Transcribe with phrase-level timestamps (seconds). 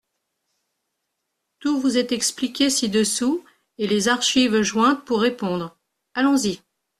[1.59, 3.45] Tout vous est expliqué ci-dessous
[3.77, 5.77] et les archives jointes pour répondre,
[6.15, 6.59] allons-y!